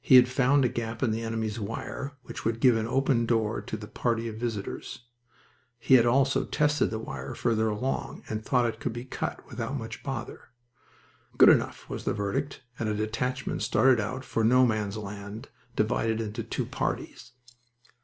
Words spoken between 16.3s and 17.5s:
two parties.